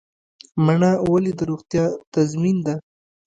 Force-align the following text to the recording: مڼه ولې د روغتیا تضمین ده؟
مڼه 0.65 0.91
ولې 1.09 1.31
د 1.39 1.41
روغتیا 1.49 1.85
تضمین 2.13 2.57
ده؟ 2.65 2.75